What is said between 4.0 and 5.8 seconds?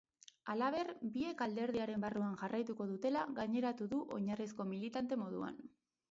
oinarrizko militante moduan.